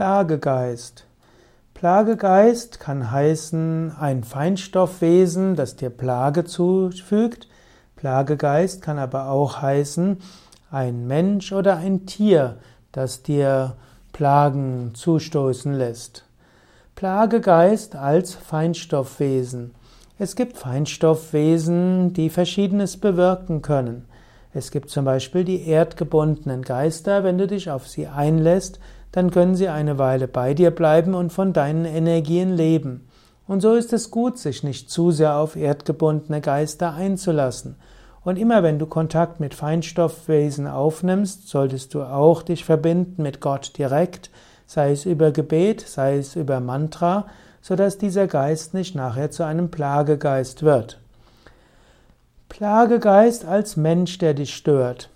Plagegeist. 0.00 1.04
Plagegeist 1.74 2.80
kann 2.80 3.10
heißen 3.10 3.92
ein 4.00 4.24
Feinstoffwesen, 4.24 5.56
das 5.56 5.76
dir 5.76 5.90
Plage 5.90 6.46
zufügt. 6.46 7.48
Plagegeist 7.96 8.80
kann 8.80 8.98
aber 8.98 9.28
auch 9.28 9.60
heißen 9.60 10.16
ein 10.70 11.06
Mensch 11.06 11.52
oder 11.52 11.76
ein 11.76 12.06
Tier, 12.06 12.56
das 12.92 13.22
dir 13.22 13.76
Plagen 14.14 14.92
zustoßen 14.94 15.74
lässt. 15.74 16.24
Plagegeist 16.94 17.94
als 17.94 18.32
Feinstoffwesen. 18.32 19.74
Es 20.18 20.34
gibt 20.34 20.56
Feinstoffwesen, 20.56 22.14
die 22.14 22.30
Verschiedenes 22.30 22.96
bewirken 22.96 23.60
können. 23.60 24.06
Es 24.54 24.70
gibt 24.70 24.88
zum 24.88 25.04
Beispiel 25.04 25.44
die 25.44 25.68
erdgebundenen 25.68 26.62
Geister, 26.62 27.22
wenn 27.22 27.36
du 27.36 27.46
dich 27.46 27.70
auf 27.70 27.86
sie 27.86 28.06
einlässt, 28.06 28.80
dann 29.12 29.30
können 29.30 29.54
sie 29.54 29.68
eine 29.68 29.98
Weile 29.98 30.28
bei 30.28 30.54
dir 30.54 30.70
bleiben 30.70 31.14
und 31.14 31.32
von 31.32 31.52
deinen 31.52 31.84
Energien 31.84 32.56
leben. 32.56 33.08
Und 33.46 33.60
so 33.60 33.74
ist 33.74 33.92
es 33.92 34.10
gut, 34.10 34.38
sich 34.38 34.62
nicht 34.62 34.90
zu 34.90 35.10
sehr 35.10 35.34
auf 35.34 35.56
erdgebundene 35.56 36.40
Geister 36.40 36.94
einzulassen. 36.94 37.76
Und 38.22 38.38
immer 38.38 38.62
wenn 38.62 38.78
du 38.78 38.86
Kontakt 38.86 39.40
mit 39.40 39.54
Feinstoffwesen 39.54 40.66
aufnimmst, 40.66 41.48
solltest 41.48 41.94
du 41.94 42.02
auch 42.02 42.42
dich 42.42 42.64
verbinden 42.64 43.22
mit 43.22 43.40
Gott 43.40 43.76
direkt, 43.78 44.30
sei 44.66 44.92
es 44.92 45.06
über 45.06 45.32
Gebet, 45.32 45.80
sei 45.80 46.18
es 46.18 46.36
über 46.36 46.60
Mantra, 46.60 47.26
so 47.60 47.76
dass 47.76 47.98
dieser 47.98 48.26
Geist 48.26 48.74
nicht 48.74 48.94
nachher 48.94 49.30
zu 49.30 49.42
einem 49.42 49.70
Plagegeist 49.70 50.62
wird. 50.62 51.00
Plagegeist 52.48 53.44
als 53.46 53.76
Mensch, 53.76 54.18
der 54.18 54.34
dich 54.34 54.54
stört. 54.54 55.08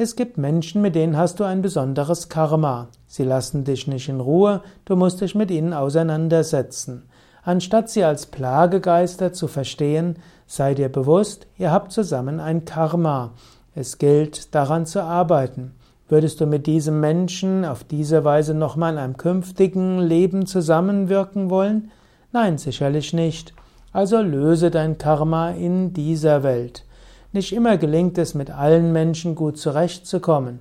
Es 0.00 0.14
gibt 0.14 0.38
Menschen, 0.38 0.80
mit 0.80 0.94
denen 0.94 1.16
hast 1.16 1.40
du 1.40 1.44
ein 1.44 1.60
besonderes 1.60 2.28
Karma. 2.28 2.86
Sie 3.08 3.24
lassen 3.24 3.64
dich 3.64 3.88
nicht 3.88 4.08
in 4.08 4.20
Ruhe, 4.20 4.62
du 4.84 4.94
musst 4.94 5.20
dich 5.20 5.34
mit 5.34 5.50
ihnen 5.50 5.72
auseinandersetzen. 5.72 7.08
Anstatt 7.42 7.90
sie 7.90 8.04
als 8.04 8.26
Plagegeister 8.26 9.32
zu 9.32 9.48
verstehen, 9.48 10.20
sei 10.46 10.74
dir 10.74 10.88
bewusst, 10.88 11.48
ihr 11.58 11.72
habt 11.72 11.90
zusammen 11.90 12.38
ein 12.38 12.64
Karma. 12.64 13.32
Es 13.74 13.98
gilt, 13.98 14.54
daran 14.54 14.86
zu 14.86 15.02
arbeiten. 15.02 15.72
Würdest 16.08 16.40
du 16.40 16.46
mit 16.46 16.68
diesem 16.68 17.00
Menschen 17.00 17.64
auf 17.64 17.82
diese 17.82 18.22
Weise 18.22 18.54
nochmal 18.54 18.92
in 18.92 18.98
einem 19.00 19.16
künftigen 19.16 19.98
Leben 19.98 20.46
zusammenwirken 20.46 21.50
wollen? 21.50 21.90
Nein, 22.30 22.56
sicherlich 22.56 23.12
nicht. 23.14 23.52
Also 23.92 24.20
löse 24.20 24.70
dein 24.70 24.96
Karma 24.96 25.50
in 25.50 25.92
dieser 25.92 26.44
Welt. 26.44 26.84
Nicht 27.32 27.52
immer 27.52 27.76
gelingt 27.76 28.16
es, 28.18 28.34
mit 28.34 28.50
allen 28.50 28.92
Menschen 28.92 29.34
gut 29.34 29.58
zurechtzukommen. 29.58 30.60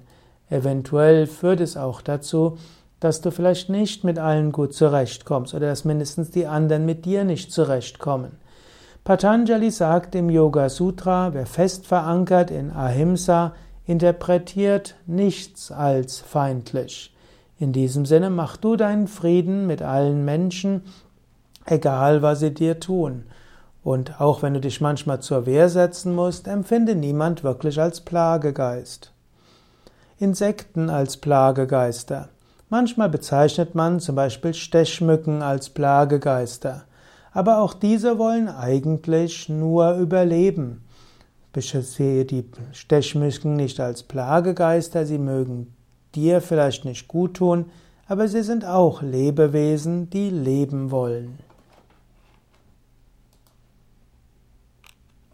Eventuell 0.50 1.28
führt 1.28 1.62
es 1.62 1.78
auch 1.78 2.02
dazu, 2.02 2.58
dass 3.00 3.22
du 3.22 3.32
vielleicht 3.32 3.70
nicht 3.70 4.04
mit 4.04 4.20
allen 4.20 4.52
gut 4.52 4.74
zurechtkommst 4.74 5.54
oder 5.54 5.68
dass 5.68 5.86
mindestens 5.86 6.32
die 6.32 6.48
anderen 6.48 6.86
mit 6.86 7.06
dir 7.06 7.24
nicht 7.24 7.52
zurechtkommen. 7.52 8.32
Patanjali 9.04 9.72
sagt 9.72 10.16
im 10.16 10.30
Yoga 10.30 10.68
Sutra, 10.68 11.34
wer 11.34 11.46
fest 11.46 11.86
verankert 11.86 12.52
in 12.52 12.72
Ahimsa, 12.72 13.54
interpretiert 13.86 14.96
nichts 15.06 15.72
als 15.72 16.20
feindlich. 16.20 17.16
In 17.60 17.72
diesem 17.72 18.06
Sinne 18.06 18.30
mach 18.30 18.58
du 18.58 18.76
deinen 18.76 19.08
Frieden 19.08 19.66
mit 19.66 19.82
allen 19.82 20.26
Menschen, 20.26 20.82
egal 21.66 22.22
was 22.22 22.42
sie 22.42 22.54
dir 22.54 22.80
tun. 22.80 23.24
Und 23.88 24.20
auch 24.20 24.44
wenn 24.44 24.54
du 24.54 24.60
dich 24.60 24.82
manchmal 24.82 25.22
zur 25.22 25.46
Wehr 25.46 25.70
setzen 25.70 26.14
musst, 26.14 26.50
empfinde 26.50 26.94
niemand 26.94 27.46
wirklich 27.46 27.80
als 27.80 28.02
Plagegeist. 28.02 29.14
Insekten 30.20 30.90
als 30.90 31.16
Plagegeister. 31.16 32.28
Manchmal 32.68 33.08
bezeichnet 33.08 33.76
man 33.76 34.02
zum 34.02 34.16
Beispiel 34.16 34.54
Stechmücken 34.54 35.42
als 35.42 35.70
Plagegeister. 35.70 36.84
Aber 37.32 37.60
auch 37.60 37.74
diese 37.74 38.20
wollen 38.20 38.50
eigentlich 38.50 39.48
nur 39.48 39.94
überleben. 39.94 40.84
Sehe 41.56 42.26
die 42.26 42.44
Stechmücken 42.74 43.56
nicht 43.56 43.80
als 43.80 44.04
Plagegeister, 44.04 45.06
sie 45.06 45.18
mögen 45.18 45.74
dir 46.14 46.42
vielleicht 46.42 46.84
nicht 46.84 47.08
gut 47.08 47.36
tun, 47.36 47.68
aber 48.10 48.28
sie 48.28 48.44
sind 48.44 48.66
auch 48.66 49.02
Lebewesen, 49.02 50.10
die 50.10 50.30
leben 50.30 50.92
wollen. 50.92 51.47